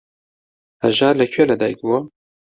[0.83, 1.99] هەژار لە کوێ لەدایک بووە؟